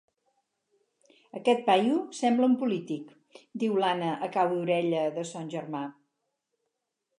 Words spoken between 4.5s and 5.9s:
d'orella de son germà.